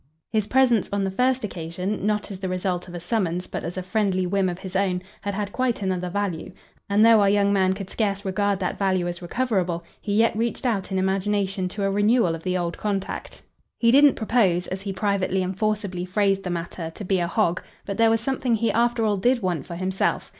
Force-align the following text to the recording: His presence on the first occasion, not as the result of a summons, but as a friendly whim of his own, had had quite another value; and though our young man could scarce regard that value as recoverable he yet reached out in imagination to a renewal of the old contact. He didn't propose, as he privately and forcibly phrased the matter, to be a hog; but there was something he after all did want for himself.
His 0.31 0.47
presence 0.47 0.89
on 0.91 1.03
the 1.03 1.11
first 1.11 1.43
occasion, 1.43 2.07
not 2.07 2.31
as 2.31 2.39
the 2.39 2.49
result 2.49 2.87
of 2.87 2.95
a 2.95 2.99
summons, 2.99 3.45
but 3.45 3.63
as 3.63 3.77
a 3.77 3.83
friendly 3.83 4.25
whim 4.25 4.49
of 4.49 4.57
his 4.57 4.75
own, 4.75 5.03
had 5.21 5.35
had 5.35 5.51
quite 5.51 5.83
another 5.83 6.09
value; 6.09 6.51
and 6.89 7.05
though 7.05 7.21
our 7.21 7.29
young 7.29 7.53
man 7.53 7.73
could 7.73 7.87
scarce 7.87 8.25
regard 8.25 8.57
that 8.57 8.79
value 8.79 9.07
as 9.07 9.21
recoverable 9.21 9.83
he 10.01 10.15
yet 10.15 10.35
reached 10.35 10.65
out 10.65 10.91
in 10.91 10.97
imagination 10.97 11.67
to 11.69 11.83
a 11.83 11.91
renewal 11.91 12.33
of 12.33 12.41
the 12.41 12.57
old 12.57 12.79
contact. 12.79 13.43
He 13.77 13.91
didn't 13.91 14.15
propose, 14.15 14.65
as 14.65 14.81
he 14.81 14.91
privately 14.91 15.43
and 15.43 15.55
forcibly 15.55 16.03
phrased 16.05 16.41
the 16.41 16.49
matter, 16.49 16.89
to 16.95 17.05
be 17.05 17.19
a 17.19 17.27
hog; 17.27 17.61
but 17.85 17.97
there 17.97 18.09
was 18.09 18.21
something 18.21 18.55
he 18.55 18.71
after 18.71 19.05
all 19.05 19.17
did 19.17 19.43
want 19.43 19.67
for 19.67 19.75
himself. 19.75 20.29